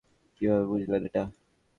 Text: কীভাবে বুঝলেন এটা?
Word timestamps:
কীভাবে 0.35 0.65
বুঝলেন 0.71 1.01
এটা? 1.07 1.23